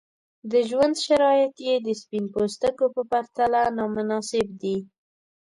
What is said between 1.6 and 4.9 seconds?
یې د سپین پوستکو په پرتله نامناسب دي.